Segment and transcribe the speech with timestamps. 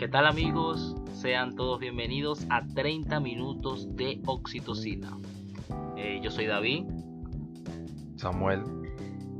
[0.00, 0.96] ¿Qué tal amigos?
[1.12, 5.14] Sean todos bienvenidos a 30 minutos de oxitocina.
[5.98, 6.86] Eh, yo soy David.
[8.16, 8.62] Samuel.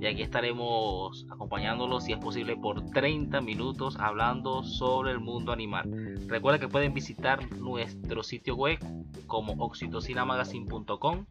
[0.02, 6.18] Y aquí estaremos acompañándolos, si es posible, por 30 minutos hablando sobre el mundo animal.
[6.26, 8.78] Recuerda que pueden visitar nuestro sitio web
[9.26, 11.24] como oxitocinamagazine.com,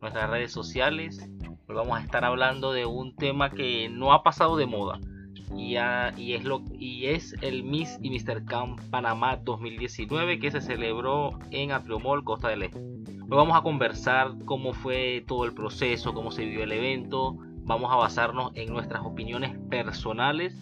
[0.00, 1.28] nuestras redes sociales.
[1.66, 5.00] Hoy vamos a estar hablando de un tema que no ha pasado de moda
[5.56, 8.44] y, es lo, y es el Miss y Mr.
[8.44, 12.78] Camp Panamá 2019 que se celebró en Atriomol, Costa del Este.
[12.78, 17.92] Hoy vamos a conversar cómo fue todo el proceso, cómo se vivió el evento, vamos
[17.92, 20.56] a basarnos en nuestras opiniones personales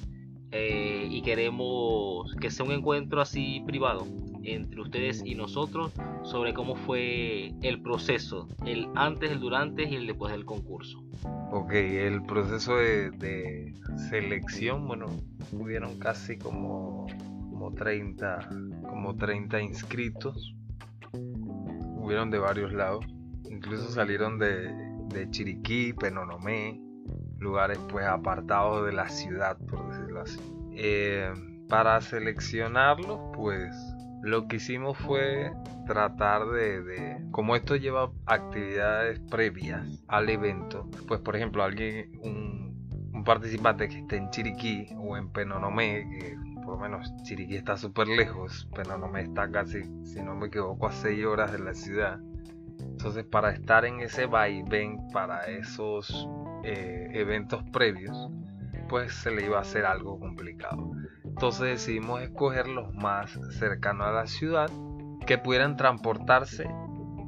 [0.51, 4.07] eh, y queremos que sea un encuentro así privado
[4.53, 10.07] entre ustedes y nosotros sobre cómo fue el proceso, el antes, el durante y el
[10.07, 11.03] después del concurso.
[11.51, 13.75] Ok, el proceso de,
[14.11, 15.07] selección, bueno,
[15.53, 17.07] hubieron casi como,
[17.51, 18.49] como 30,
[18.83, 20.55] como 30 inscritos.
[21.13, 23.05] Hubieron de varios lados.
[23.51, 24.73] Incluso salieron de,
[25.09, 26.81] de Chiriquí, Penonomé,
[27.39, 30.39] lugares pues apartados de la ciudad, por decirlo así.
[30.73, 31.33] Eh,
[31.69, 33.75] para seleccionarlos, pues
[34.23, 35.53] lo que hicimos fue
[35.87, 42.69] tratar de, como esto lleva actividades previas al evento, pues por ejemplo alguien, un,
[43.25, 48.09] participante que esté en Chiriquí o en Penonomé, que por lo menos Chiriquí está súper
[48.09, 52.21] lejos, Penonomé está casi, si no me equivoco, a 6 horas de la ciudad.
[52.81, 56.29] Entonces para estar en ese vaivén, para esos
[56.65, 58.31] eh, eventos previos,
[58.89, 60.91] pues se le iba a hacer algo complicado.
[61.39, 64.69] Entonces decidimos escoger los más cercanos a la ciudad
[65.25, 66.69] que pudieran transportarse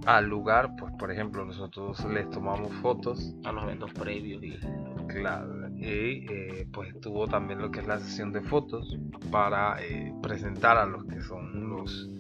[0.05, 3.37] al lugar, pues por ejemplo nosotros les tomamos fotos.
[3.45, 4.59] A los eventos previos y
[5.07, 8.99] claro y eh, pues tuvo también lo que es la sesión de fotos
[9.31, 12.11] para eh, presentar a los que son los,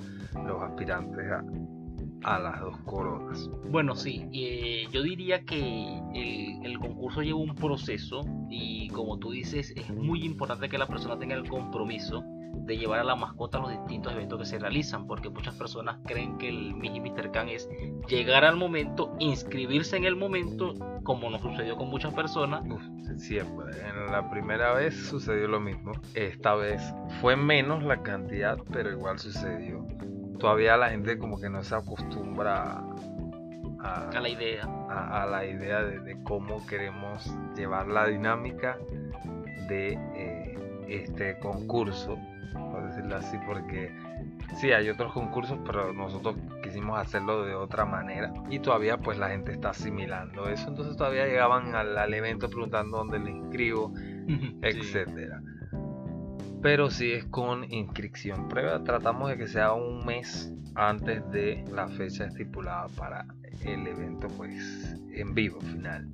[0.47, 1.43] los aspirantes a,
[2.23, 3.49] a las dos coronas.
[3.71, 9.73] Bueno, sí, eh, yo diría que el, concurso lleva un proceso y como tú dices,
[9.77, 12.23] es muy importante que la persona tenga el compromiso
[12.71, 15.99] de llevar a la mascota a los distintos eventos que se realizan, porque muchas personas
[16.07, 17.31] creen que el Mini Mr.
[17.31, 17.69] Can es
[18.09, 22.63] llegar al momento, inscribirse en el momento, como nos sucedió con muchas personas.
[23.17, 26.83] siempre, en la primera vez sucedió lo mismo, esta vez
[27.21, 29.87] fue menos la cantidad, pero igual sucedió
[30.41, 32.83] todavía la gente como que no se acostumbra
[33.79, 34.65] a, la idea.
[34.89, 38.77] A, la idea de, cómo queremos llevar la dinámica
[39.69, 42.19] de eh, este concurso,
[42.53, 43.95] por decirlo así, porque
[44.61, 49.29] sí hay otros concursos, pero nosotros quisimos hacerlo de otra manera y todavía pues la
[49.29, 53.93] gente está asimilando eso, entonces todavía llegaban al, evento preguntando dónde le inscribo,
[54.63, 55.41] etcétera
[56.63, 58.83] pero si es con inscripción previa.
[58.85, 63.27] Tratamos de que sea un mes antes de la fecha estipulada para
[63.65, 66.09] el evento pues en vivo final.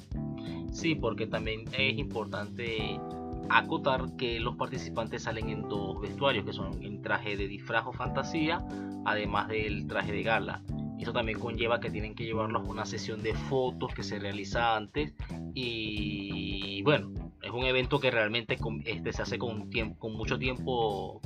[0.73, 3.01] Sí, porque también es importante
[3.49, 7.93] acotar que los participantes salen en dos vestuarios, que son el traje de disfraz o
[7.93, 8.65] fantasía,
[9.05, 10.63] además del traje de gala.
[10.99, 14.77] Eso también conlleva que tienen que llevarlos a una sesión de fotos que se realiza
[14.77, 15.15] antes
[15.55, 17.26] y bueno,
[17.57, 19.69] un evento que realmente este, se hace con,
[20.01, 21.21] mucho tiempo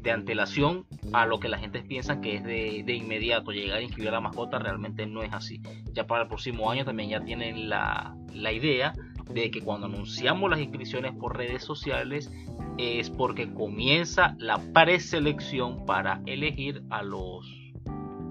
[0.00, 4.08] de antelación a lo que la gente piensa que es de, inmediato llegar a inscribir
[4.08, 5.62] a la mascota realmente no es así
[5.92, 8.92] ya para el próximo año también ya tienen la, la idea
[9.30, 12.30] de que cuando anunciamos las inscripciones por redes sociales
[12.78, 17.46] es porque comienza la preselección para elegir a los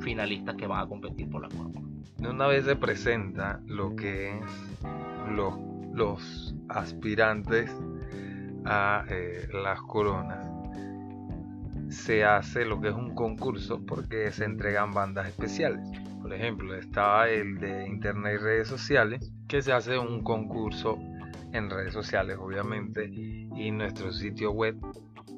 [0.01, 1.81] finalistas que van a competir por la corona.
[2.19, 4.45] Una vez se presenta lo que es
[5.29, 5.53] los,
[5.93, 7.71] los aspirantes
[8.65, 10.47] a eh, las coronas,
[11.89, 15.85] se hace lo que es un concurso porque se entregan bandas especiales.
[16.21, 20.97] Por ejemplo, estaba el de internet y redes sociales, que se hace un concurso
[21.51, 24.77] en redes sociales, obviamente, y nuestro sitio web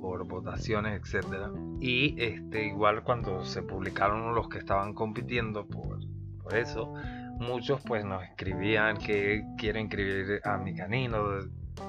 [0.03, 1.49] por votaciones, etcétera.
[1.79, 5.99] Y este, igual cuando se publicaron los que estaban compitiendo por,
[6.43, 6.93] por eso,
[7.39, 11.39] muchos pues nos escribían que quieren inscribir a mi canino,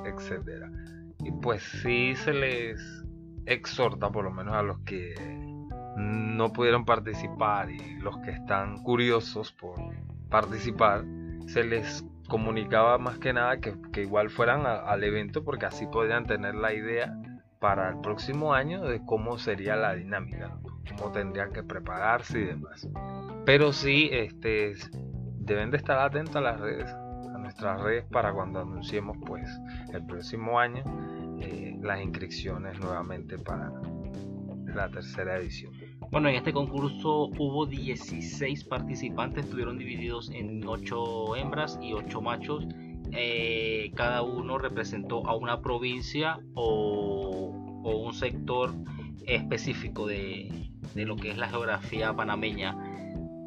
[0.04, 0.70] etcétera.
[1.20, 3.04] Y pues sí se les
[3.46, 5.14] exhorta, por lo menos a los que
[5.96, 9.76] no pudieron participar y los que están curiosos por
[10.28, 11.04] participar,
[11.46, 16.54] se les comunicaba más que nada que, igual fueran al evento porque así podrían tener
[16.54, 17.16] la idea
[17.60, 20.58] para el próximo año de cómo sería la dinámica,
[20.96, 22.88] cómo tendrían que prepararse y demás.
[23.44, 24.74] Pero sí, este,
[25.44, 29.48] deben de estar atentos a las redes, a nuestras redes para cuando anunciemos pues
[29.92, 30.82] el próximo año
[31.40, 33.70] eh, las inscripciones nuevamente para
[34.74, 35.72] la tercera edición.
[36.10, 42.66] Bueno, en este concurso hubo 16 participantes, estuvieron divididos en 8 hembras y 8 machos.
[43.12, 47.52] Eh, cada uno representó a una provincia o,
[47.84, 48.74] un sector
[49.26, 52.76] específico de, lo que es la geografía panameña.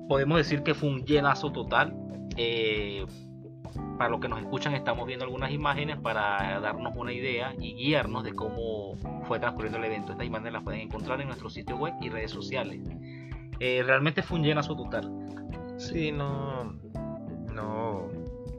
[0.07, 1.95] Podemos decir que fue un llenazo total.
[2.35, 3.05] Eh,
[3.97, 8.23] para los que nos escuchan estamos viendo algunas imágenes para darnos una idea y guiarnos
[8.23, 8.95] de cómo
[9.27, 10.11] fue transcurriendo el evento.
[10.11, 12.79] Estas imágenes las pueden encontrar en nuestro sitio web y redes sociales.
[13.59, 15.11] Eh, realmente fue un llenazo total.
[15.77, 16.75] Sí, no,
[17.53, 18.07] no,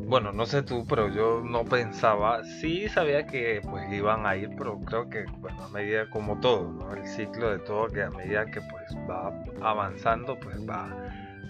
[0.00, 4.50] bueno, no sé tú, pero yo no pensaba, sí sabía que pues iban a ir,
[4.56, 6.94] pero creo que, bueno, a medida como todo, ¿no?
[6.94, 10.88] El ciclo de todo, que a medida que pues va avanzando, pues va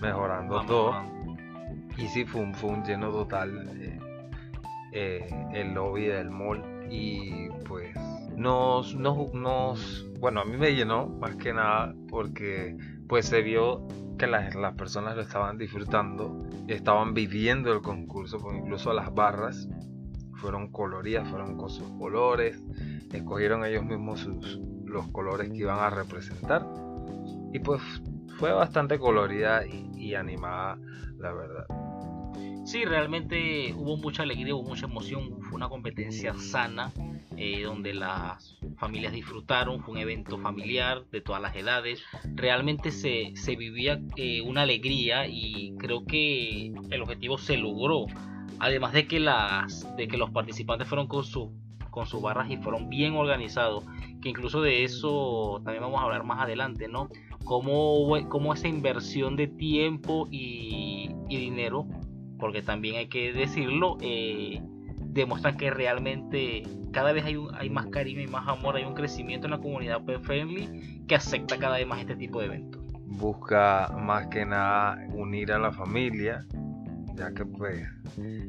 [0.00, 0.94] mejorando todo.
[1.96, 3.98] Y sí, fue un, fue un lleno total eh,
[4.92, 6.62] eh, el lobby del mall.
[6.90, 7.94] Y pues
[8.36, 12.76] nos, nos, bueno, a mí me llenó más que nada porque
[13.08, 13.86] pues se vio
[14.18, 19.68] que las, las personas lo estaban disfrutando, estaban viviendo el concurso, pues incluso las barras
[20.34, 22.62] fueron coloridas, fueron con sus colores,
[23.12, 26.66] escogieron ellos mismos sus, los colores que iban a representar.
[27.52, 27.80] Y pues
[28.38, 30.78] fue bastante colorida y animada,
[31.18, 31.66] la verdad.
[32.64, 36.92] Sí, realmente hubo mucha alegría, hubo mucha emoción, fue una competencia sana
[37.36, 42.02] eh, donde las familias disfrutaron, fue un evento familiar de todas las edades,
[42.34, 48.06] realmente se, se vivía eh, una alegría y creo que el objetivo se logró,
[48.58, 51.52] además de que, las, de que los participantes fueron con, su,
[51.90, 53.84] con sus barras y fueron bien organizados,
[54.20, 57.09] que incluso de eso también vamos a hablar más adelante, ¿no?
[57.44, 61.87] Cómo, cómo esa inversión de tiempo y, dinero
[62.38, 64.61] porque también hay que decirlo, eh,
[64.99, 66.62] demuestran que realmente
[66.93, 70.05] cada vez hay, hay más cariño y más amor, hay un crecimiento en la comunidad
[70.05, 72.82] pet friendly que acepta cada vez más este tipo de eventos.
[73.05, 76.44] Busca más que nada unir a la familia,
[77.17, 77.88] ya que pues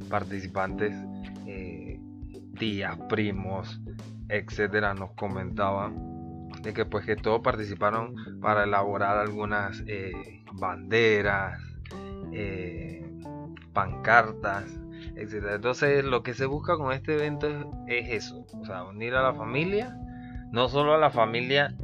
[0.10, 0.96] participantes,
[1.48, 2.00] eh,
[2.58, 3.82] tías, primos,
[4.30, 11.62] etcétera, nos comentaban de que pues que todos participaron para elaborar algunas eh, banderas,
[13.74, 14.66] pancartas,
[15.16, 15.46] etc.
[15.56, 17.48] Entonces lo que se busca con este evento
[17.88, 19.96] es, eso, o sea, unir a la familia,
[20.52, 21.76] no solo a la familia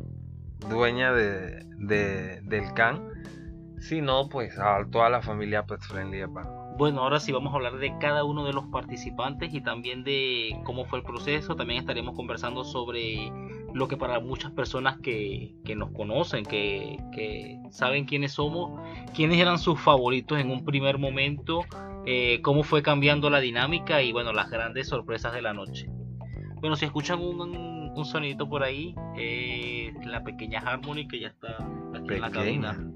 [0.69, 3.01] dueña de, del can,
[3.79, 6.27] sino pues a toda la familia pet friendly de
[6.77, 10.59] Bueno, ahora sí vamos a hablar de cada uno de los participantes y también de
[10.65, 11.55] cómo fue el proceso.
[11.55, 13.31] También estaremos conversando sobre
[13.73, 18.77] lo que para muchas personas que, nos conocen, que, saben quiénes somos,
[19.13, 21.61] quiénes eran sus favoritos en un primer momento,
[22.05, 25.87] eh, cómo fue cambiando la dinámica y bueno, las grandes sorpresas de la noche.
[26.59, 27.39] Bueno, si escuchan un,
[27.95, 31.57] un sonidito por ahí, eh, la pequeña Harmony que ya está
[32.09, 32.91] en la cabina.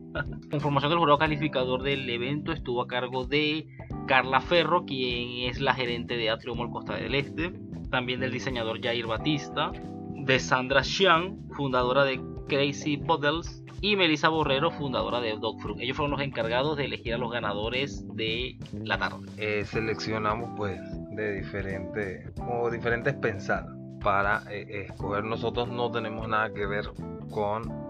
[0.52, 3.68] Información del jurado calificador del evento estuvo a cargo de
[4.08, 7.54] Carla Ferro, quien es la gerente de Atrium Mall Costa del Este,
[7.90, 9.72] también del diseñador Jair Batista,
[10.16, 15.80] de Sandra Xiang, fundadora de Crazy Bottles, y Melissa Borrero, fundadora de Dogfruit.
[15.80, 19.28] Ellos fueron los encargados de elegir a los ganadores de la tarde.
[19.38, 20.80] Eh, seleccionamos pues
[21.12, 23.66] de diferentes, como diferentes pensar
[24.04, 25.24] para eh, escoger.
[25.24, 26.86] Nosotros no tenemos nada que ver
[27.32, 27.89] con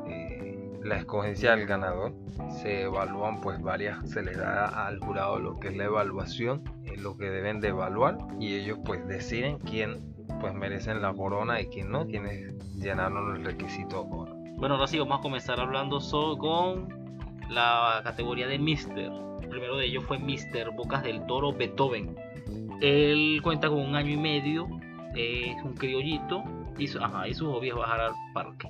[0.84, 2.14] la escogencia del ganador.
[2.62, 6.64] Se evalúan pues varias, se les da al jurado lo que es la evaluación,
[6.98, 11.68] lo que deben de evaluar y ellos pues deciden quién pues merecen la corona y
[11.68, 16.88] quien no, quienes llenaron el requisito Bueno, ahora sí vamos a comenzar hablando solo con
[17.50, 19.12] la categoría de Mister.
[19.42, 22.16] El primero de ellos fue Mister Bocas del Toro Beethoven.
[22.82, 24.68] Él cuenta con un año y medio,
[25.16, 26.44] es un criollito
[26.78, 28.70] y, su, ajá, y su hobby es bajar al parque.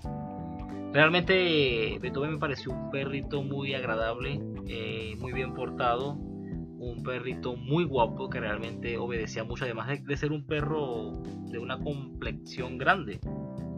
[0.91, 7.84] Realmente Beethoven me pareció un perrito muy agradable, eh, muy bien portado, un perrito muy
[7.84, 13.19] guapo que realmente obedecía mucho, además de, ser un perro de una complexión grande.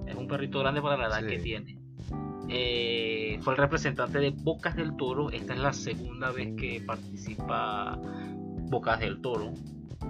[0.07, 1.77] Es un perrito grande para la edad que tiene.
[2.47, 5.31] Eh, fue el representante de Bocas del Toro.
[5.31, 7.99] Esta es la segunda vez que participa
[8.69, 9.51] Bocas del Toro,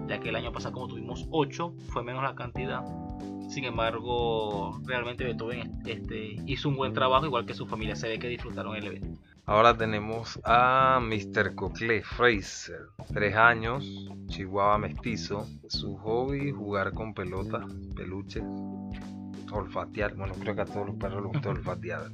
[0.08, 2.84] ya que el año pasado como tuvimos 8, fue menos la cantidad.
[3.52, 7.98] Sin embargo, realmente Beethoven este, hizo un buen trabajo, igual que su familia.
[7.98, 9.20] Se ve que disfrutaron el evento.
[9.46, 11.54] Ahora tenemos a Mr.
[11.54, 12.80] Cocle Fraser,
[13.14, 15.50] 3 años, chihuahua mestizo.
[15.68, 18.44] Su hobby, jugar con pelotas, peluches,
[19.52, 20.16] olfatear.
[20.16, 22.10] Bueno, creo que a todos los perros les gusta olfatear.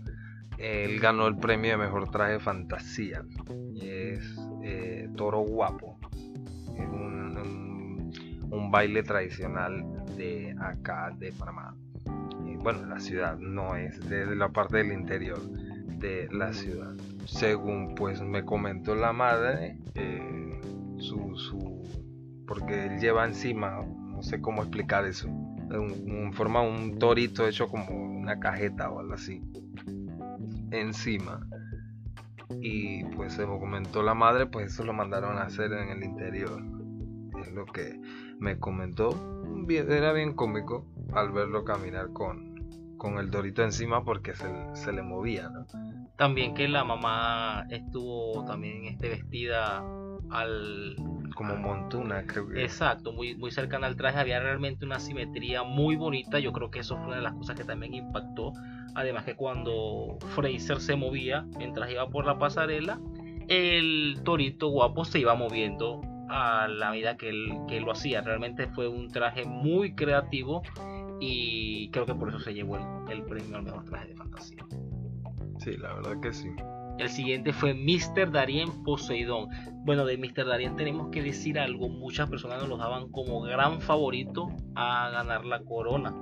[0.58, 3.24] Él ganó el premio de mejor traje fantasía.
[3.80, 6.00] Es eh, toro guapo.
[6.76, 7.07] Es un,
[8.50, 9.84] baile tradicional
[10.16, 11.76] de acá de Panamá
[12.68, 15.40] bueno, la ciudad, no es de la parte del interior
[16.00, 16.94] de la ciudad.
[17.26, 20.62] Según pues me comentó la madre, eh,
[20.98, 21.84] su, su,
[22.46, 25.28] porque él lleva encima, no sé cómo explicar eso,
[25.72, 29.42] en, forma un torito hecho como una cajeta o algo así,
[30.72, 31.48] encima.
[32.62, 36.04] Y pues se me comentó la madre, pues eso lo mandaron a hacer en el
[36.04, 36.62] interior.
[37.40, 38.00] Es lo que
[38.40, 39.10] me comentó.
[39.70, 45.02] Era bien cómico al verlo caminar con, con el dorito encima porque se, se le
[45.02, 45.66] movía, ¿no?
[46.16, 49.84] También que la mamá estuvo también este, vestida
[50.32, 50.96] al
[51.36, 55.96] como montuna creo que exacto muy muy cercana al traje había realmente una simetría muy
[55.96, 58.52] bonita yo creo que eso fue una de las cosas que también impactó
[58.96, 63.00] además que cuando Fraser se movía mientras iba por la pasarela
[63.48, 68.68] el torito guapo se iba moviendo a la medida que él, que lo hacía realmente
[68.68, 70.62] fue un traje muy creativo
[71.20, 74.66] y creo que por eso se llevó el, el premio al mejor traje de fantasía
[75.60, 76.50] Sí, la verdad que sí.
[76.98, 78.32] El siguiente fue Mr.
[78.32, 79.50] Darien Poseidón.
[79.86, 80.46] Bueno, de Mr.
[80.46, 81.90] Darien tenemos que decir algo.
[81.90, 86.14] Muchas personas nos lo daban como gran favorito a ganar la corona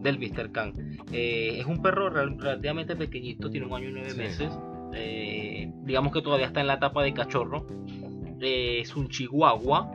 [0.00, 0.50] del Mr.
[0.52, 0.74] Khan.
[1.12, 4.58] Eh, es un perro relativamente pequeñito, tiene un año y nueve meses.
[4.94, 7.66] Eh, digamos que todavía está en la etapa de cachorro.
[8.40, 9.90] Eh, es un chihuahua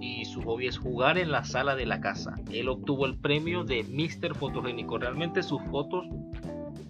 [0.00, 2.34] y su hobby es jugar en la sala de la casa.
[2.52, 4.34] Él obtuvo el premio de Mr.
[4.34, 4.98] Fotogénico.
[4.98, 6.06] Realmente sus fotos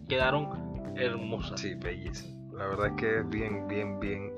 [0.09, 0.49] quedaron
[0.97, 1.57] hermosa.
[1.57, 2.41] Sí, bellísimo.
[2.57, 4.33] La verdad es que es bien, bien, bien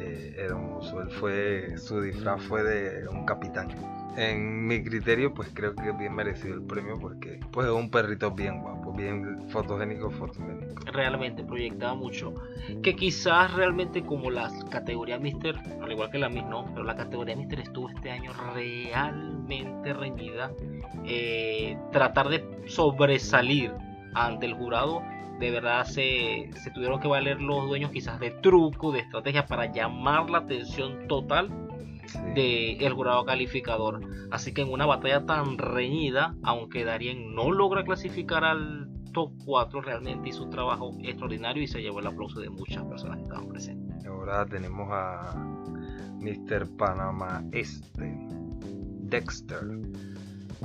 [0.00, 1.00] eh, hermoso.
[1.00, 3.68] Él fue, su disfraz fue de un capitán.
[4.16, 7.90] En mi criterio, pues creo que es bien merecido el premio porque pues es un
[7.90, 10.82] perrito bien guapo, bien fotogénico, fotogénico.
[10.92, 12.34] Realmente proyectaba mucho.
[12.82, 16.96] Que quizás realmente como la categoría Mister, al igual que la Miss no, pero la
[16.96, 20.52] categoría Mister estuvo este año realmente reñida.
[21.04, 23.72] Eh, tratar de sobresalir
[24.14, 25.02] ante el jurado
[25.42, 30.30] de verdad se, tuvieron que valer los dueños quizás de truco, de estrategia para llamar
[30.30, 31.50] la atención total
[32.34, 34.00] del el jurado calificador.
[34.30, 39.82] Así que en una batalla tan reñida, aunque Darien no logra clasificar al top 4,
[39.82, 43.48] realmente hizo un trabajo extraordinario y se llevó el aplauso de muchas personas que estaban
[43.48, 44.06] presentes.
[44.06, 45.34] Ahora tenemos a
[46.20, 46.76] Mr.
[46.76, 48.16] Panamá Este,
[49.02, 49.60] Dexter.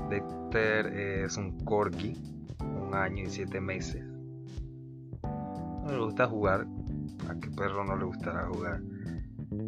[0.09, 2.15] Dexter es un corgi,
[2.59, 4.03] un año y siete meses
[5.87, 6.67] no le gusta jugar,
[7.29, 8.81] a qué perro no le gustará jugar.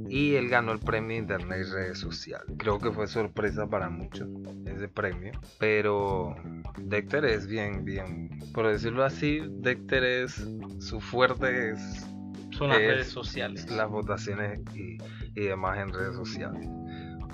[0.10, 2.46] Y él ganó el premio de Internet y redes sociales.
[2.58, 4.28] Creo que fue sorpresa para muchos
[4.66, 5.32] ese premio.
[5.58, 6.36] Pero
[6.78, 8.30] Dexter es bien, bien.
[8.54, 10.48] Por decirlo así, Dexter es.
[10.80, 12.06] Su fuerte es.
[12.52, 13.70] Son las redes sociales.
[13.72, 14.98] Las votaciones y,
[15.36, 16.68] y demás en redes sociales.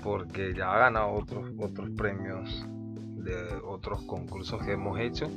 [0.02, 2.64] Porque ya ha ganado otros, otros premios
[3.16, 5.28] de otros concursos que hemos hecho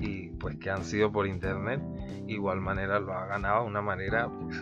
[0.00, 1.80] y pues que han sido por internet
[2.26, 4.56] igual manera lo ha ganado de una manera pues,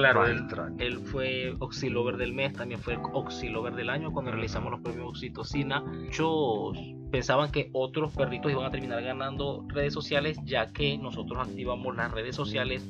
[0.00, 5.08] Claro, él, fue Oxilover del mes, también fue Oxilover del año cuando realizamos los premios
[5.10, 5.80] Oxitocina.
[5.80, 6.78] Muchos
[7.10, 12.10] pensaban que otros perritos iban a terminar ganando redes sociales, ya que nosotros activamos las
[12.12, 12.88] redes sociales,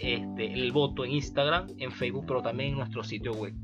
[0.00, 3.54] este, el voto en Instagram, en Facebook, pero también en nuestro sitio web.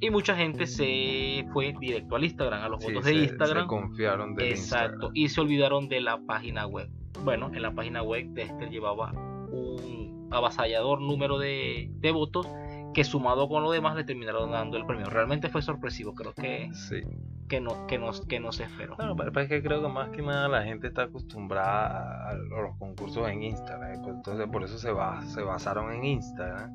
[0.00, 3.64] Y mucha gente se fue directo al Instagram, a los votos de Instagram.
[3.64, 6.88] Se confiaron de Exacto, y se olvidaron de la página web.
[7.24, 9.12] Bueno, en la página web de este llevaba
[9.50, 12.48] un avasallador número de, votos
[12.94, 15.06] que sumado con lo demás le terminaron dando el premio.
[15.06, 17.02] Realmente fue sorpresivo, creo que sí.
[17.48, 18.96] que no que nos que no se esperó.
[18.96, 22.76] Bueno, pero es que creo que más que nada la gente está acostumbrada a los
[22.78, 26.72] concursos en Instagram, entonces por eso se va, se basaron en Instagram,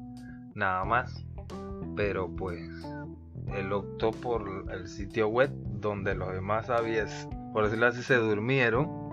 [0.56, 1.26] nada más.
[1.96, 2.70] Pero pues
[3.56, 7.08] él optó por el sitio web donde los demás habían,
[7.54, 9.04] por decirlo así, se durmieron.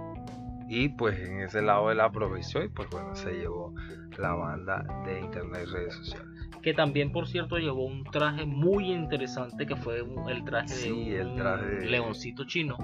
[0.68, 3.74] Y pues en ese lado él aprovechó y pues bueno, se llevó
[4.20, 6.26] la banda de internet y redes sociales.
[6.62, 11.40] Que también, por cierto, llevó un traje muy interesante que fue el traje de un
[11.40, 12.76] el leoncito chino.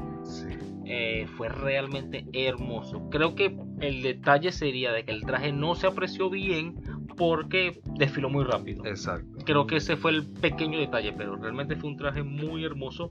[0.86, 3.08] Eh, fue realmente hermoso.
[3.10, 6.76] Creo que el detalle sería de que el traje no se apreció bien
[7.16, 8.84] porque desfiló muy rápido.
[8.86, 9.44] Exacto.
[9.44, 13.10] Creo que ese fue el pequeño detalle, pero realmente fue un traje muy hermoso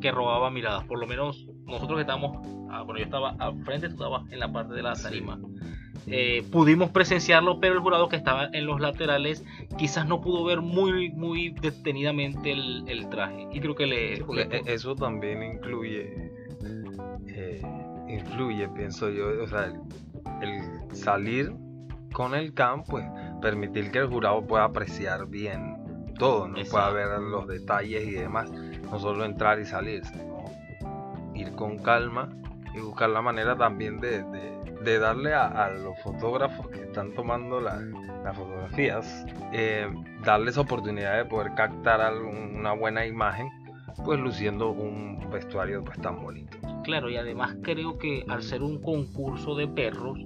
[0.00, 0.84] que robaba miradas.
[0.84, 2.38] Por lo menos nosotros que estábamos,
[2.70, 5.38] ah, bueno, yo estaba al frente, tú estabas en la parte de la tarima.
[6.10, 9.44] Eh, pudimos presenciarlo, pero el jurado que estaba en los laterales
[9.76, 13.46] quizás no pudo ver muy, muy detenidamente el, traje.
[13.52, 14.14] Y creo que le.
[14.14, 16.32] E, eso también incluye.
[17.26, 17.62] Eh,
[18.08, 19.42] influye, pienso yo.
[19.42, 19.72] O sea,
[20.40, 21.52] el salir
[22.12, 23.04] con el camp, pues
[23.40, 25.76] permitir que el jurado pueda apreciar bien
[26.18, 30.44] todo, no pueda ver los detalles y demás, no solo entrar y salir, sino
[31.34, 32.28] ir con calma
[32.74, 34.22] y buscar la manera también de,
[34.82, 39.88] de, darle a, los fotógrafos que están tomando las fotografías, eh,
[40.24, 43.48] darles oportunidad de poder captar una buena imagen,
[44.04, 46.56] pues luciendo un vestuario pues tan bonito.
[46.84, 50.18] Claro, y además creo que al ser un concurso de perros,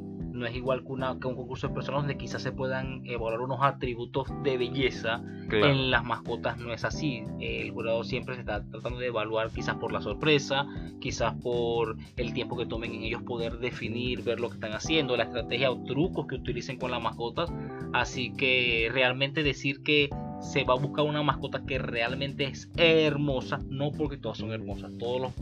[0.42, 3.40] no es igual que, una, que un concurso de personas donde quizás se puedan evaluar
[3.40, 5.22] unos atributos de belleza.
[5.50, 7.24] En las mascotas no es así.
[7.40, 10.66] El jurado siempre se está tratando de evaluar quizás por la sorpresa,
[11.00, 15.16] quizás por el tiempo que tomen en ellos poder definir, ver lo que están haciendo,
[15.16, 17.52] la estrategia o trucos que utilicen con las mascotas.
[17.92, 23.60] Así que realmente decir que se va a buscar una mascota que realmente es hermosa,
[23.68, 25.32] no porque todas son hermosas, todos los,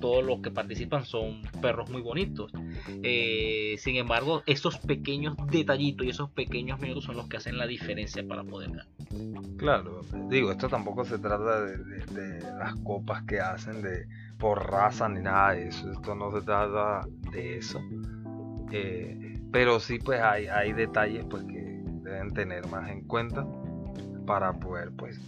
[0.00, 2.52] todos los que participan son perros muy bonitos.
[3.02, 7.66] Eh, sin embargo, esos pequeños detallitos y esos pequeños minutos son los que hacen la
[7.66, 8.86] diferencia para poder ganar.
[9.56, 14.06] Claro, digo, esto tampoco se trata de, las copas que hacen de
[14.38, 17.80] por raza ni nada de eso, esto no se trata de eso.
[18.72, 23.46] Eh, pero sí pues hay, hay detalles pues que deben tener más en cuenta
[24.26, 25.20] para poder pues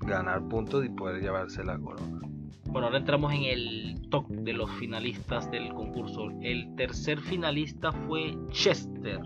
[0.00, 2.20] ganar puntos y poder llevarse la corona.
[2.68, 6.28] Bueno, ahora entramos en el top de los finalistas del concurso.
[6.42, 9.20] El tercer finalista fue Chester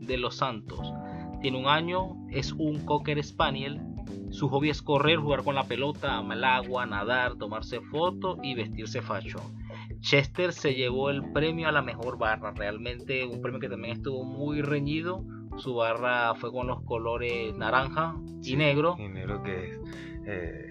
[0.00, 0.92] de Los Santos.
[1.40, 3.80] Tiene un año, es un Cocker Spaniel.
[4.30, 8.54] Su hobby es correr, jugar con la pelota, amar el agua, nadar, tomarse fotos y
[8.54, 9.42] vestirse fashion.
[10.00, 14.24] Chester se llevó el premio a la mejor barra, realmente un premio que también estuvo
[14.24, 15.24] muy reñido
[15.60, 18.96] su barra fue con los colores naranja y negro.
[18.98, 19.80] Y negro que es
[20.26, 20.69] eh,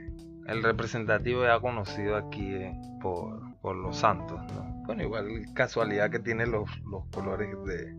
[0.49, 4.39] el representativo ya conocido aquí eh, por, los santos.
[4.85, 6.69] Bueno, igual casualidad que tiene los,
[7.11, 7.95] colores de,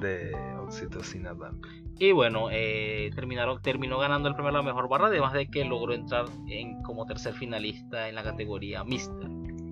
[0.00, 1.82] de oxitocina también.
[1.98, 5.64] Y bueno, eh, terminaron, terminó ganando el premio a la mejor barra, además de que
[5.64, 9.30] logró entrar en, como tercer finalista en la categoría Mister.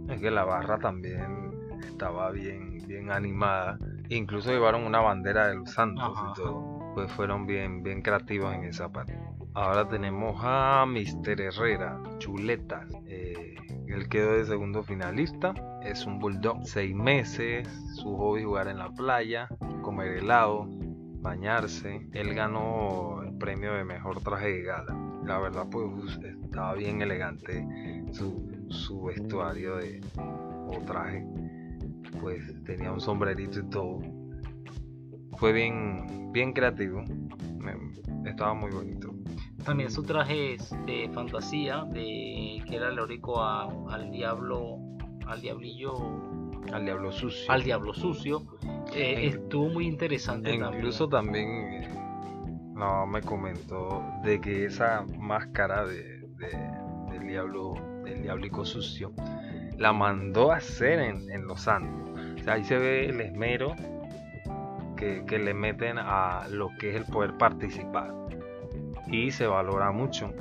[0.08, 1.52] Es que la barra también
[1.82, 3.78] estaba bien, bien animada
[4.10, 6.92] Incluso llevaron una bandera de los santos y todo.
[6.94, 9.16] Pues fueron bien, bien creativos en esa parte.
[9.54, 12.86] Ahora tenemos a Mister Herrera, Chuleta.
[13.06, 13.56] Eh,
[13.88, 15.54] él quedó de segundo finalista.
[15.82, 17.68] Es un bulldog, seis meses.
[17.94, 19.48] Su hobby jugar en la playa,
[19.82, 20.66] comer helado,
[21.20, 22.06] bañarse.
[22.12, 24.96] Él ganó el premio de mejor traje de gala.
[25.24, 27.66] La verdad, pues estaba bien elegante
[28.12, 31.24] su, su vestuario de, o traje
[32.20, 34.00] pues tenía un sombrerito y todo.
[35.36, 37.02] Fue bien, bien creativo.
[38.24, 39.19] estaba muy bonito.
[39.64, 44.78] También su traje de fantasía, de que era leórico al diablo,
[45.26, 45.94] al diablillo,
[46.72, 47.50] al diablo sucio.
[47.52, 48.42] Al diablo sucio.
[48.94, 50.54] Eh, estuvo muy interesante.
[50.54, 51.88] incluso también, eh,
[52.74, 56.26] no, me comentó de que esa máscara de,
[57.10, 59.12] del diablo, del diablico sucio,
[59.76, 61.66] la mandó a hacer en, Los.
[61.66, 63.74] O sea, ahí se ve el esmero
[64.96, 68.12] que, le meten a lo que es el poder participar.
[69.10, 70.32] Y se valora mucho.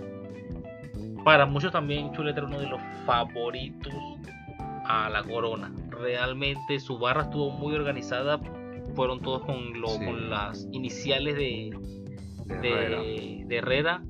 [1.24, 3.94] Para muchos también Chuleta era uno de los favoritos
[4.86, 5.74] a la corona.
[5.90, 8.40] Realmente su barra estuvo muy organizada.
[8.96, 11.72] Fueron todos con, con las iniciales de,
[12.62, 14.02] de, Herrera.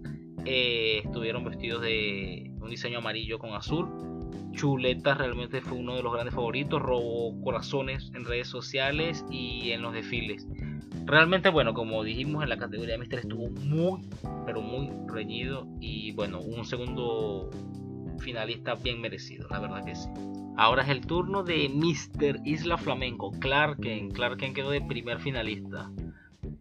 [0.45, 4.09] Eh, estuvieron vestidos de un diseño amarillo con azul
[4.51, 9.81] Chuleta realmente fue uno de los grandes favoritos, robó corazones en redes sociales y en
[9.81, 10.47] los desfiles.
[11.09, 14.01] Realmente, bueno, como dijimos en la categoría de Mister estuvo muy,
[14.45, 17.49] pero muy reñido y bueno, un segundo
[18.19, 20.07] finalista bien merecido, la verdad que sí.
[20.55, 22.41] Ahora es el turno de Mr.
[22.45, 24.11] Isla Flamenco, Clarken.
[24.11, 25.89] Clarken quedó de primer finalista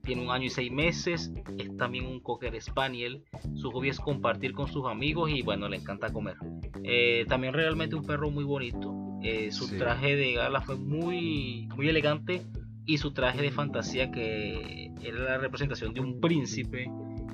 [0.08, 4.54] tiene un año y seis meses, es también un cocker spaniel, su hobby es compartir
[4.54, 6.36] con sus amigos y bueno, le encanta comer.
[6.82, 11.90] Eh, también realmente un perro muy bonito, eh, su traje de gala fue muy, muy
[11.90, 12.40] elegante
[12.88, 16.90] y su traje de fantasía que era la representación de un príncipe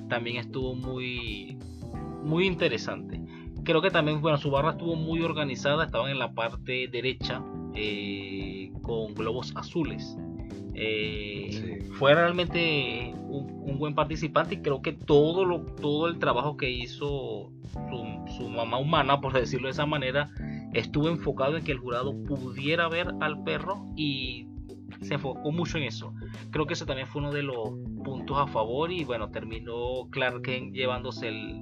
[0.08, 1.56] también estuvo muy,
[2.24, 3.20] muy interesante.
[3.62, 7.40] Creo que también, bueno, su barra estuvo muy organizada, estaban en la parte derecha
[7.76, 10.18] eh, con globos azules.
[10.74, 16.68] Eh, fue realmente un, buen participante y creo que todo, lo, todo el trabajo que
[16.68, 17.52] hizo
[18.36, 20.30] su, mamá humana, por decirlo de esa manera,
[20.72, 24.48] estuvo enfocado en que el jurado pudiera ver al perro y
[25.04, 26.14] se enfocó mucho en eso.
[26.50, 27.70] Creo que ese también fue uno de los
[28.04, 31.60] puntos a favor y bueno, terminó Clark Kent llevándose el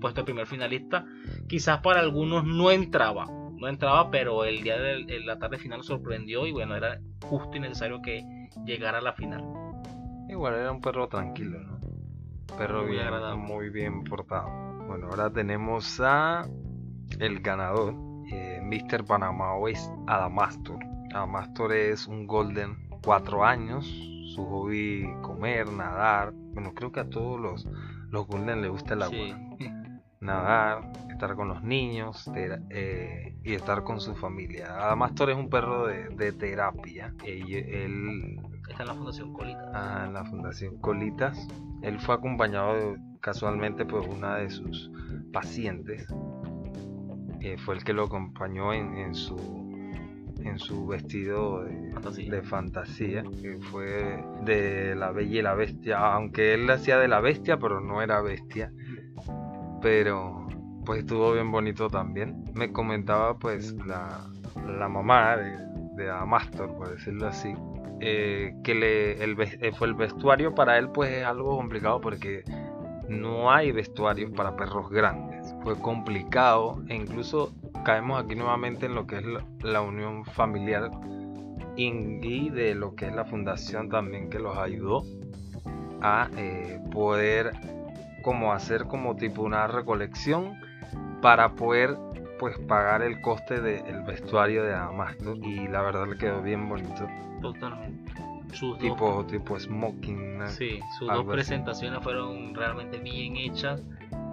[0.00, 1.04] puesto de primer finalista.
[1.48, 6.46] Quizás para algunos no entraba, no entraba, pero el día de la tarde final sorprendió
[6.46, 8.24] y bueno, era justo y necesario que
[8.64, 9.44] llegara a la final.
[10.28, 11.80] Igual era un perro tranquilo, ¿no?
[12.56, 14.48] Perro muy bien, muy bien portado.
[14.86, 16.46] Bueno, ahora tenemos a
[17.18, 17.94] el ganador
[18.32, 19.04] eh, Mr.
[19.04, 20.91] Panamá es Adamastor.
[21.12, 23.86] Adamastor es un Golden 4 años.
[24.34, 26.32] Su hobby comer, nadar.
[26.32, 27.68] Bueno, creo que a todos los,
[28.10, 29.38] los Golden les gusta el agua.
[30.20, 34.72] Nadar, estar con los niños eh, y estar con su familia.
[34.76, 37.12] Adamastor es un perro de, terapia.
[37.24, 39.70] él está en la Fundación Colitas.
[39.74, 41.48] Ah, en la Fundación Colitas.
[41.82, 44.92] Él fue acompañado casualmente por una de sus
[45.32, 46.06] pacientes.
[47.64, 49.36] fue el que lo acompañó en, su
[50.44, 53.22] en su vestido de fantasía.
[53.40, 57.80] que fue de la Bella y la Bestia, aunque él hacía de la bestia, pero
[57.80, 58.72] no era bestia.
[59.80, 60.46] Pero
[60.84, 62.44] pues estuvo bien bonito también.
[62.54, 64.26] Me comentaba pues la,
[64.66, 65.56] la mamá de,
[65.96, 67.54] de Amastor, por decirlo así,
[68.00, 72.42] eh, que le, el, eh, fue el vestuario para él pues es algo complicado porque
[73.08, 75.31] no hay vestuarios para perros grandes.
[75.62, 77.52] Fue complicado e incluso
[77.84, 79.24] caemos aquí nuevamente en lo que es
[79.62, 80.90] la, unión familiar
[81.76, 85.02] y de lo que es la fundación también que los ayudó
[86.00, 87.52] a eh, poder
[88.22, 90.60] como hacer como tipo una recolección
[91.20, 91.96] para poder
[92.38, 97.06] pues pagar el coste del vestuario de Amastor y la verdad le quedó bien bonito.
[97.40, 98.12] Totalmente.
[98.80, 100.40] tipo, tipo smoking.
[100.48, 103.80] Sí, sus dos presentaciones fueron realmente bien hechas.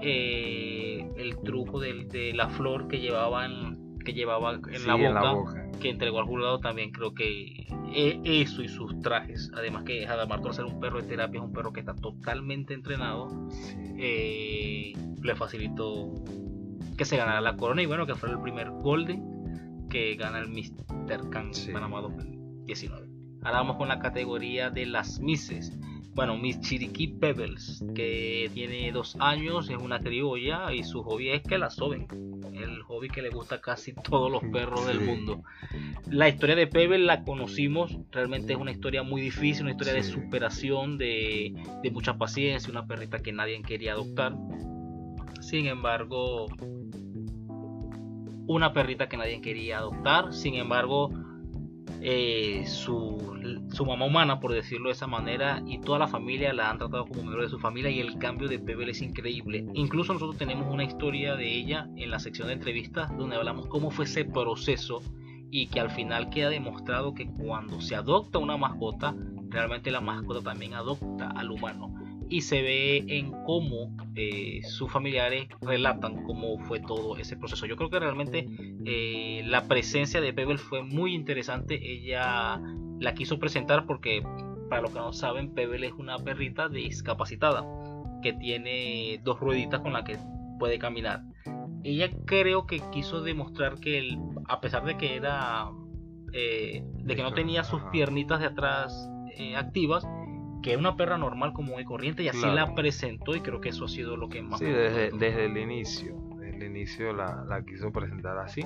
[0.02, 6.20] Eh, el truco de, la flor que llevaban que llevaba en, la, boca, que entregó
[6.20, 10.80] al jurado también creo que e, eso y sus trajes además que Adamartor ser un
[10.80, 13.28] perro de terapia es un perro que está totalmente entrenado
[13.98, 16.14] eh, le facilitó
[17.00, 20.50] que se ganara la corona y bueno, que fue el primer Golden que gana el
[20.50, 21.30] Mr.
[21.30, 23.08] Khan Panamá 2019.
[23.42, 25.72] Ahora vamos con la categoría de las Misses.
[26.14, 31.44] Bueno, Miss Chiriquí Pebbles, que tiene dos años, es una criolla y su hobby es
[31.44, 32.08] que la soben.
[32.54, 35.42] El hobby que le gusta a casi todos los perros del mundo.
[36.10, 40.04] La historia de Pebbles la conocimos, realmente es una historia muy difícil, una historia de
[40.04, 44.36] superación, de, de mucha paciencia, una perrita que nadie quería adoptar.
[45.40, 46.48] Sin embargo,
[48.48, 50.34] una perrita que nadie quería adoptar.
[50.34, 51.12] Sin embargo,
[52.02, 53.18] eh, su,
[53.74, 57.06] su, mamá humana, por decirlo de esa manera, y toda la familia la han tratado
[57.06, 59.66] como miembro de su familia y el cambio de Pebble es increíble.
[59.74, 63.92] Incluso nosotros tenemos una historia de ella en la sección de entrevistas donde hablamos cómo
[63.92, 65.02] fue ese proceso
[65.52, 69.16] y que al final queda demostrado que cuando se adopta una mascota,
[69.50, 71.99] realmente la mascota también adopta al humano
[72.30, 77.66] y se ve en cómo eh, sus familiares relatan cómo fue todo ese proceso.
[77.66, 78.48] Yo creo que realmente
[78.86, 81.80] eh, la presencia de Pebble fue muy interesante.
[81.82, 82.62] Ella
[83.00, 84.22] la quiso presentar porque,
[84.70, 87.66] para los que no saben, Pebble es una perrita discapacitada
[88.22, 90.18] que tiene dos rueditas con las que
[90.60, 91.24] puede caminar.
[91.84, 95.72] Ella creo que quiso demostrar que a pesar de que era
[96.34, 99.10] eh, de que no tenía sus piernitas de atrás
[99.56, 100.06] activas,
[100.62, 103.70] que es una perra normal como de corriente y así la presentó y creo que
[103.70, 107.44] eso ha sido lo que más sí desde, desde el inicio desde el inicio la,
[107.48, 108.62] la, quiso presentar así.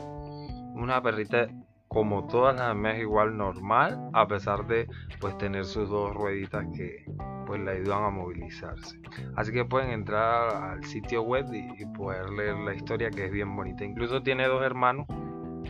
[0.76, 1.48] Una perrita
[1.88, 4.88] como todas las demás igual normal a pesar de
[5.20, 7.06] pues tener sus dos rueditas que
[7.46, 9.00] pues la ayudan a movilizarse.
[9.36, 13.32] Así que pueden entrar al sitio web y, y poder leer la historia que es
[13.32, 13.84] bien bonita.
[13.84, 15.08] Incluso tiene dos hermanos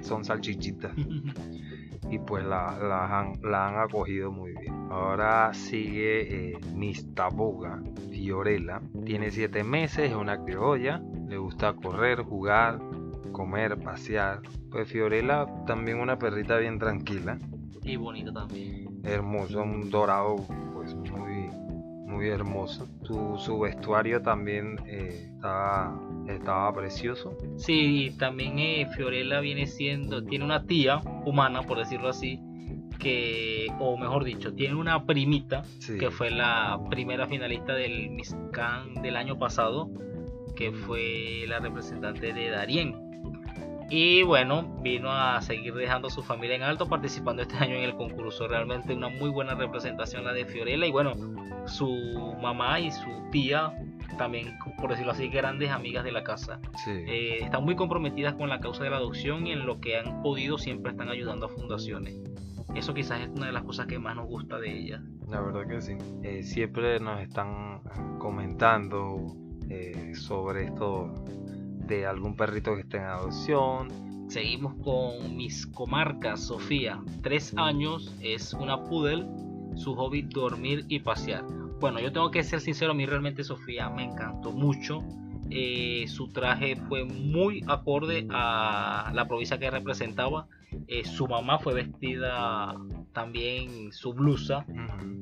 [0.02, 0.92] son salchichitas
[2.14, 4.88] y pues la, la, han, la han acogido muy bien.
[4.92, 6.60] Ahora sigue eh,
[7.16, 8.82] Taboga Fiorella.
[9.04, 11.02] Tiene 7 meses, es una criolla.
[11.28, 12.80] Le gusta correr, jugar,
[13.32, 14.42] comer, pasear.
[14.70, 17.40] Pues Fiorella también una perrita bien tranquila.
[17.82, 19.02] Y bonita también.
[19.04, 20.36] Hermoso, un dorado
[20.76, 21.50] pues muy,
[22.06, 22.88] muy hermoso.
[23.02, 25.92] Su, su vestuario también eh, está
[26.28, 27.38] estaba precioso.
[27.58, 32.40] Sí, también eh, Fiorella viene siendo, tiene una tía humana, por decirlo así,
[33.00, 35.64] que, o mejor dicho, tiene una primita,
[36.00, 39.90] que fue la primera finalista del Miss Can del año pasado,
[40.56, 43.04] que fue la representante de Darien.
[43.90, 47.84] Y bueno, vino a seguir dejando a su familia en alto, participando este año en
[47.84, 48.48] el concurso.
[48.48, 50.88] Realmente una muy buena representación la de Fiorella.
[50.88, 51.14] Y bueno,
[51.68, 53.72] su mamá y su tía
[54.18, 56.60] también, por decirlo así, grandes amigas de la casa.
[56.88, 60.22] Eh, están muy comprometidas con la causa de la adopción y en lo que han
[60.22, 62.20] podido siempre están ayudando a fundaciones.
[62.76, 65.02] Eso quizás es una de las cosas que más nos gusta de ellas.
[65.30, 65.94] La verdad que sí.
[66.24, 67.82] Eh, siempre nos están
[68.20, 69.36] comentando
[69.70, 71.14] eh, sobre esto
[71.88, 73.90] de algún perrito que esté en adopción.
[74.30, 79.28] Seguimos con mis comarcas, Sofía, tres años, es una poodle,
[79.76, 81.44] su hobby dormir y pasear
[81.80, 85.04] bueno, yo tengo que ser sincero, a mí realmente Sofía me encantó mucho.
[85.50, 90.48] eh, su traje fue muy acorde a la provincia que representaba.
[90.88, 92.76] Eh, su mamá fue vestida
[93.12, 94.66] también, su blusa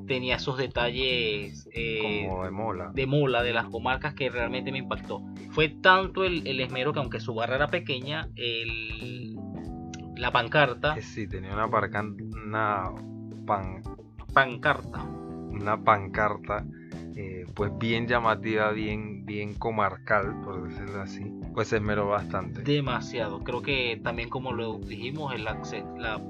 [0.07, 2.91] tenía esos detalles eh, Como de mola.
[2.93, 5.21] de mola de las comarcas que realmente me impactó.
[5.51, 9.35] Fue tanto el, esmero que aunque su barra era pequeña, el,
[10.15, 10.99] la pancarta...
[11.01, 12.91] sí, tenía una, una
[13.45, 13.81] pan,
[14.33, 15.05] pancarta.
[15.51, 16.65] Una pancarta
[17.15, 22.61] eh, pues bien llamativa, bien, bien comarcal, por decirlo así, pues se esmeró bastante.
[22.63, 23.43] Demasiado.
[23.43, 25.61] Creo que también como lo dijimos, el la,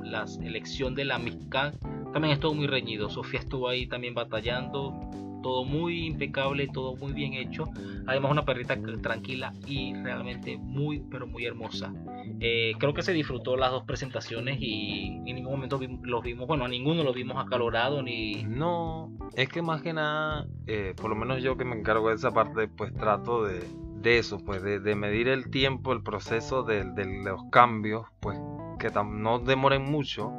[0.03, 1.73] la, elección de la amistad
[2.11, 3.09] también estuvo muy reñido.
[3.09, 4.93] Sofía estuvo ahí también batallando
[5.41, 7.65] todo muy impecable, todo muy bien hecho.
[8.07, 11.93] Además una perrita tranquila y realmente muy, pero muy hermosa.
[12.39, 16.65] Eh, creo que se disfrutó las dos presentaciones y en ningún momento los vimos, bueno,
[16.65, 18.43] a ninguno los vimos acalorado ni...
[18.43, 22.15] No, es que más que nada, eh, por lo menos yo que me encargo de
[22.15, 23.63] esa parte, pues trato de,
[24.01, 28.37] de eso, pues de, medir el tiempo, el proceso de, de los cambios, pues
[28.79, 30.31] que no demoren mucho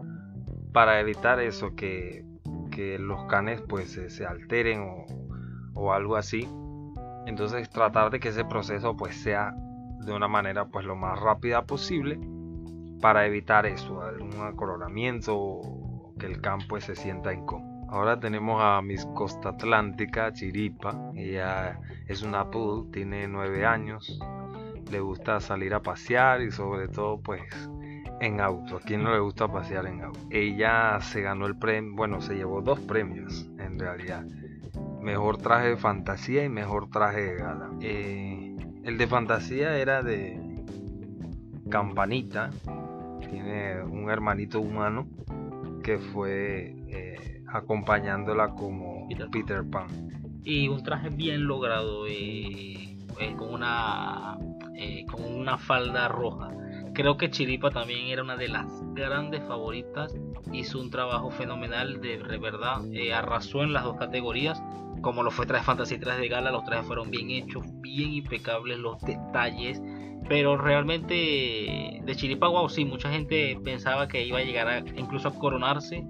[0.73, 2.25] para evitar eso, que
[2.73, 5.07] que los canes pues se, alteren
[5.75, 6.49] o, algo así.
[7.27, 9.55] Entonces tratar de que ese proceso pues sea
[10.05, 12.19] de una manera pues lo más rápida posible
[13.01, 17.73] para evitar eso, algún acoloramiento o que el campo pues, se sienta incómodo.
[17.89, 21.13] Ahora tenemos a Miss Costa Atlántica, Chiripa.
[21.15, 24.19] Ella es una poodle, tiene nueve años.
[24.91, 27.43] Le gusta salir a pasear y sobre todo pues
[28.23, 28.77] en auto.
[28.77, 30.21] ¿A quién no le gusta pasear en auto?
[30.31, 34.25] Ella se ganó el premio, bueno, se llevó dos premios en realidad.
[35.01, 37.71] Mejor traje de fantasía y mejor traje de gala.
[37.81, 40.41] Eh, el de fantasía era de
[41.69, 42.51] Campanita.
[43.29, 45.09] Tiene un hermanito humano
[45.83, 49.89] que fue eh, acompañándola como Peter, Pan.
[50.45, 52.97] Y un traje bien logrado, eh,
[53.37, 54.39] con, una,
[55.11, 56.53] con una falda roja
[56.95, 60.15] Creo que Chiripa también era una de las grandes favoritas.
[60.53, 62.83] Hizo un trabajo fenomenal, de, verdad.
[62.93, 64.63] Eh, arrasó en las dos categorías.
[65.01, 68.13] Como lo fue Traje Fantasy y Traje de Gala, los trajes fueron bien hechos, bien
[68.13, 69.81] impecables los detalles.
[70.29, 75.29] Pero realmente de Chiripa, wow, sí, mucha gente pensaba que iba a llegar a, incluso
[75.29, 76.05] a coronarse.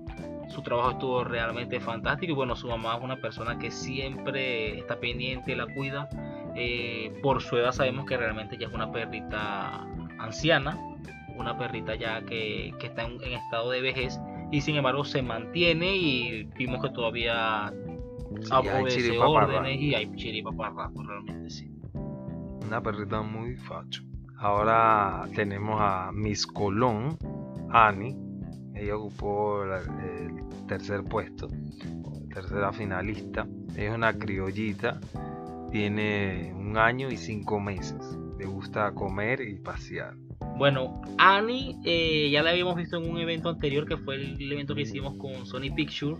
[0.49, 2.33] Su trabajo estuvo realmente fantástico.
[2.33, 6.09] Y bueno, su mamá es una persona que siempre está pendiente, la cuida.
[6.57, 9.87] Eh, por su edad sabemos que realmente ya es una perrita
[10.23, 10.79] anciana,
[11.37, 16.45] una perrita ya que, está en, estado de vejez y sin embargo se mantiene y
[16.57, 17.73] vimos que todavía
[18.41, 21.71] sí, obedece órdenes y hay chiripa para rato, realmente sí.
[22.67, 24.03] Una perrita muy facho.
[24.39, 27.17] Ahora tenemos a Miss Colón,
[27.71, 28.17] Annie.
[28.75, 31.49] Ella ocupó el tercer puesto,
[32.33, 33.47] tercera finalista.
[33.77, 35.01] Es una criollita,
[35.71, 40.15] tiene un año y cinco meses le gusta comer y pasear.
[40.59, 44.75] Bueno, Annie eh, ya la habíamos visto en un evento anterior que fue el evento
[44.75, 46.17] que hicimos con Sony Picture.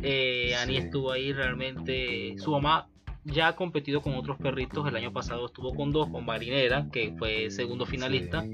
[0.00, 2.34] Eh, Annie estuvo ahí realmente.
[2.38, 2.88] Su mamá
[3.24, 4.88] ya ha competido con otros perritos.
[4.88, 8.44] El año pasado estuvo con dos, con Marinera, que fue segundo finalista.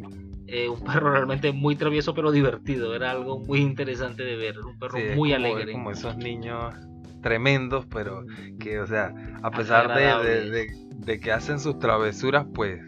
[0.48, 2.96] Eh, un perro realmente muy travieso pero divertido.
[2.96, 4.58] Era algo muy interesante de ver.
[4.58, 5.70] Un perro muy alegre.
[5.72, 6.74] como esos niños
[7.22, 8.24] tremendos, pero
[8.58, 10.88] que, o sea, a pesar de, de,
[11.20, 12.80] que hacen sus travesuras, pues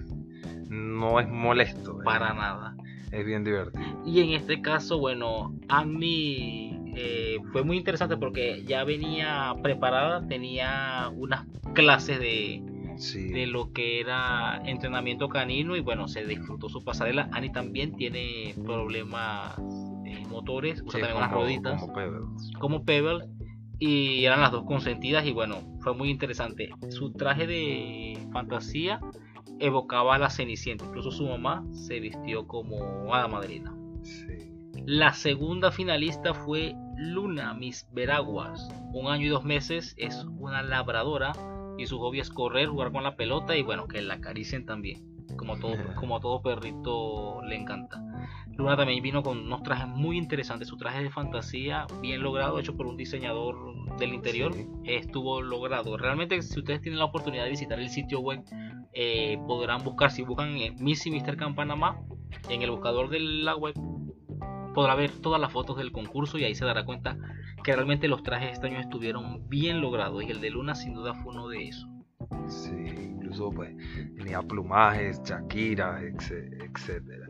[0.68, 1.98] no es molesto.
[2.04, 2.76] Para nada.
[3.10, 3.84] Es bien divertido.
[4.06, 11.10] Y en este caso, bueno, Annie eh, fue muy interesante porque ya venía preparada, tenía
[11.12, 12.62] unas clases de,
[13.32, 17.28] de lo que era entrenamiento canino y bueno, se disfrutó su pasarela.
[17.32, 19.58] Annie también tiene problemas
[20.06, 21.80] eh, motores, usa también unas roditas.
[21.80, 22.52] Como Pebbles.
[22.58, 23.28] Como Pebbles
[23.80, 26.70] y eran las dos consentidas y bueno, fue muy interesante.
[26.90, 29.00] Su traje de fantasía
[29.58, 33.74] evocaba a la Cenicienta, incluso su mamá se vistió como hada madrina.
[34.84, 41.32] La segunda finalista fue Luna Miss Veraguas, un año y dos meses, es una labradora
[41.78, 45.26] y su hobby es correr, jugar con la pelota y bueno, que la acaricien también,
[45.36, 48.09] como todo, como a todo perrito le encanta.
[48.60, 50.68] Luna también vino con unos trajes muy interesantes.
[50.68, 53.56] Su traje de fantasía, bien logrado, hecho por un diseñador
[53.98, 55.96] del interior, estuvo logrado.
[55.96, 58.44] Realmente, si ustedes tienen la oportunidad de visitar el sitio web,
[58.92, 61.36] eh, podrán buscar, si buscan Miss y Mr.
[61.36, 62.02] Camp Panamá,
[62.48, 63.74] en el buscador de la web,
[64.74, 67.16] podrá ver todas las fotos del concurso y ahí se dará cuenta
[67.64, 71.14] que realmente los trajes este año estuvieron bien logrados y el de Luna sin duda
[71.14, 71.88] fue uno de esos.
[72.46, 73.74] Sí, incluso pues
[74.16, 77.29] tenía plumajes, Shakira, etcétera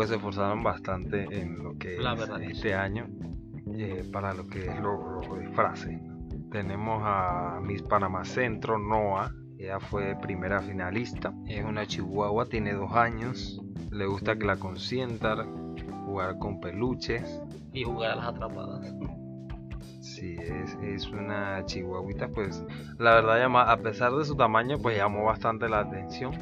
[0.00, 2.02] pues se esforzaron bastante en lo que es
[2.52, 3.06] este año
[3.74, 6.00] eh, para lo que es los lo disfraces.
[6.50, 9.30] Tenemos a Miss Panamá Centro, Noah.
[9.58, 11.34] Ella fue primera finalista.
[11.46, 13.60] Es una chihuahua, tiene dos años.
[13.90, 17.42] Le gusta que la consientan, jugar con peluches.
[17.74, 18.94] Y jugar a las atrapadas.
[20.00, 22.64] Sí, es, es una chihuahuita, pues
[22.96, 26.32] la verdad llama, a pesar de su tamaño, pues llamó bastante la atención.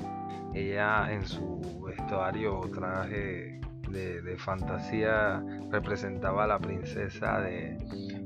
[0.54, 1.77] Ella en su
[2.08, 7.76] vestuario o traje de, fantasía representaba a la princesa de,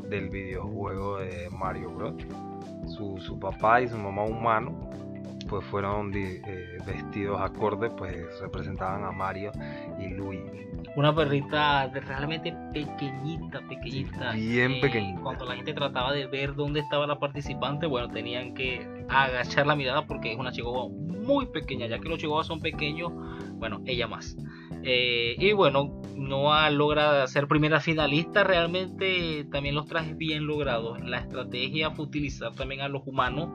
[0.08, 2.14] del videojuego de Mario Bros.
[2.86, 4.90] Su, su papá y su mamá humano
[5.48, 9.52] pues fueron eh, vestidos acordes, pues representaban a Mario
[9.98, 10.62] y Luigi.
[10.96, 14.32] Una perrita realmente pequeñita, pequeñita.
[14.32, 15.20] Bien eh, pequeñita.
[15.20, 19.76] Cuando la gente trataba de ver dónde estaba la participante, bueno, tenían que agachar la
[19.76, 20.88] mirada porque es una chihuahua
[21.22, 23.12] muy pequeña, ya que los chihuahuas son pequeños,
[23.62, 24.36] bueno, ella más.
[24.82, 31.00] Eh, y bueno, no logra ser primera finalista, realmente también los trajes bien logrados.
[31.04, 33.50] La estrategia fue utilizar también a los humanos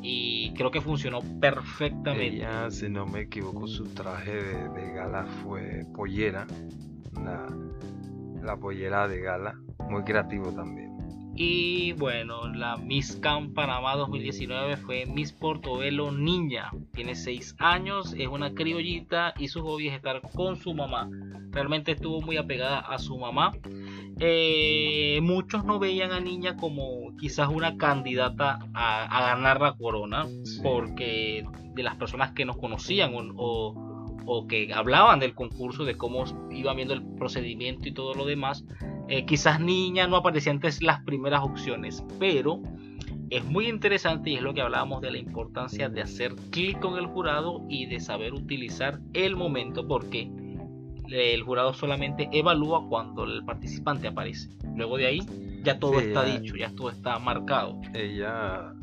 [0.00, 2.36] y creo que funcionó perfectamente.
[2.36, 6.46] Ella, si no me equivoco, su traje de, gala fue pollera,
[8.40, 9.58] la pollera de gala,
[9.90, 10.97] muy creativo también.
[11.40, 16.72] Y bueno, la Miss Camp Panamá 2019 fue Miss Portobelo Niña.
[16.92, 21.08] Tiene 6 años, es una criollita y su hobby es estar con su mamá.
[21.52, 23.52] Realmente estuvo muy apegada a su mamá.
[24.18, 30.26] Eh, muchos no veían a Niña como quizás una candidata a, ganar la corona,
[30.64, 31.44] porque
[31.76, 33.87] de las personas que nos conocían o,
[34.48, 38.64] que hablaban del concurso, de cómo iban viendo el procedimiento y todo lo demás,
[39.08, 42.60] eh, quizás Niña no aparecía antes las primeras opciones, pero
[43.30, 46.98] es muy interesante y es lo que hablábamos de la importancia de hacer clic con
[46.98, 50.30] el jurado y de saber utilizar el momento, porque
[51.10, 54.50] el jurado solamente evalúa cuando el participante aparece.
[54.76, 55.20] Luego de ahí
[55.62, 57.80] ya todo está dicho, ya todo está marcado.
[57.94, 58.74] Ella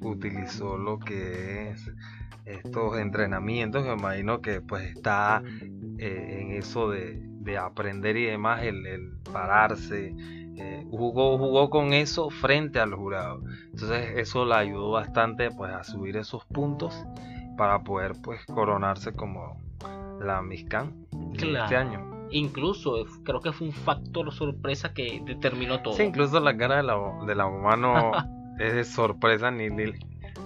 [0.00, 1.90] utilizó lo que es
[2.44, 5.42] estos entrenamientos, me imagino que pues está
[5.98, 7.22] eh, en eso de,
[7.58, 10.14] aprender y demás, el, pararse,
[10.56, 13.42] eh, jugó, jugó con eso frente al jurado.
[13.66, 17.04] Entonces eso le ayudó bastante pues a subir esos puntos
[17.56, 19.60] para poder pues coronarse como
[20.20, 22.14] la Miscan este año.
[22.30, 25.94] Incluso eh, creo que fue un factor sorpresa que determinó todo.
[25.94, 28.12] Sí, incluso la cara de la, de la mamá no
[28.58, 29.92] es de sorpresa ni, ni,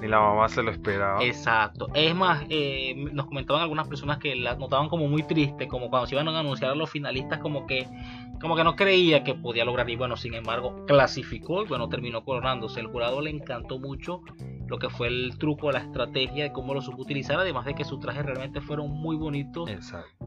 [0.03, 1.25] la mamá se lo esperaba.
[1.25, 1.89] Exacto.
[1.95, 6.07] Es más, eh, nos comentaban algunas personas que la notaban como muy triste, como cuando
[6.07, 7.87] se iban a anunciar a los finalistas, como que
[8.41, 12.25] como que no creía que podía lograr y bueno, sin embargo, clasificó y bueno, terminó
[12.25, 12.81] coronándose.
[12.81, 14.23] El jurado le encantó mucho
[14.69, 17.85] lo que fue el truco, la estrategia de cómo lo supo utilizar, además de que
[17.85, 19.71] sus trajes realmente fueron muy bonitos,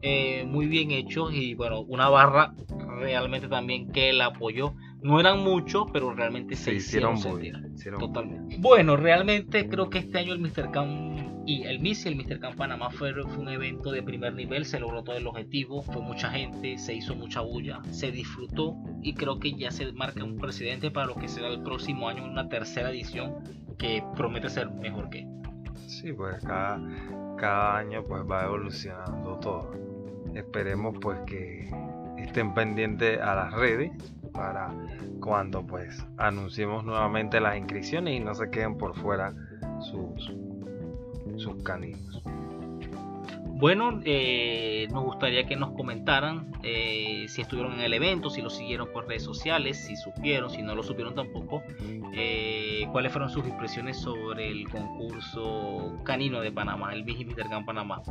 [0.02, 2.52] eh, muy bien hechos y bueno, una barra
[2.98, 4.74] realmente también que la apoyó.
[5.02, 7.54] No eran muchos, pero realmente se, hicieron, sentir.
[7.98, 8.56] Totalmente.
[8.60, 10.70] Bueno, realmente creo que este año el Mr.
[10.70, 12.38] Camp y el Miss y el Mr.
[12.38, 16.00] Camp Panamá fue, fue un evento de primer nivel, se logró todo el objetivo, fue
[16.00, 20.38] mucha gente, se hizo mucha bulla, se disfrutó y creo que ya se marca un
[20.38, 23.34] precedente para lo que será el próximo año, una tercera edición
[23.78, 25.26] que promete ser mejor que.
[25.86, 26.80] Sí, pues cada,
[27.36, 29.72] cada año pues va evolucionando todo.
[30.34, 31.68] Esperemos pues que
[32.18, 33.90] estén pendientes a las redes
[34.32, 34.72] para
[35.20, 39.32] cuando pues anunciemos nuevamente las inscripciones y no se queden por fuera
[39.80, 40.32] sus,
[41.36, 42.22] sus caninos.
[43.62, 48.50] Bueno, eh, nos gustaría que nos comentaran eh, si estuvieron en el evento, si lo
[48.50, 51.62] siguieron por redes sociales, si supieron, si no lo supieron tampoco,
[52.12, 57.64] eh, cuáles fueron sus impresiones sobre el concurso canino de Panamá, el Miss Mr.
[57.64, 58.02] Panamá.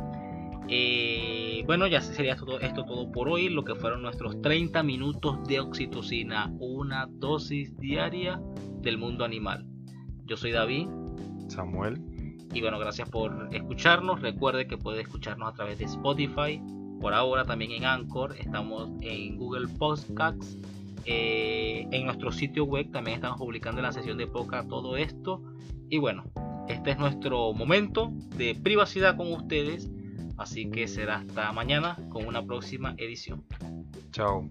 [1.66, 5.60] Bueno, ya sería todo, esto todo por hoy, lo que fueron nuestros 30 minutos de
[5.60, 8.40] oxitocina, una dosis diaria
[8.80, 9.66] del mundo animal.
[10.26, 10.88] Yo soy David.
[11.48, 12.00] Samuel.
[12.54, 14.20] Y bueno, gracias por escucharnos.
[14.20, 16.60] Recuerde que puede escucharnos a través de Spotify.
[17.00, 18.34] Por ahora también en Anchor.
[18.38, 20.58] Estamos en Google Podcasts.
[21.04, 25.42] Eh, en nuestro sitio web también estamos publicando en la sesión de poca todo esto.
[25.88, 26.24] Y bueno,
[26.68, 29.90] este es nuestro momento de privacidad con ustedes.
[30.42, 33.44] Así que será hasta mañana con una próxima edición.
[34.10, 34.48] Chao.